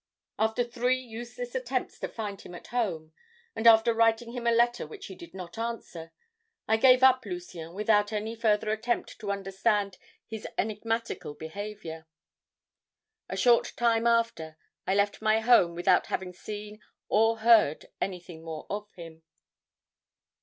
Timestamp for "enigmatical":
10.57-11.35